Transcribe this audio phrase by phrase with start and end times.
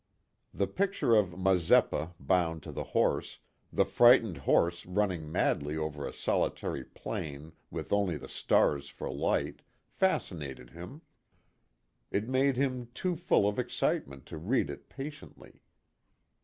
[0.51, 3.37] The picture of Mazeppa bound to the horse,
[3.71, 9.57] the frightened horse running madly over a solitary plain with only the stars for light,
[9.57, 9.65] KIT
[9.99, 10.37] CARSON.
[10.39, 11.01] 41 fascinated him.
[12.09, 15.61] It made him too full of excite ment to read it patiently.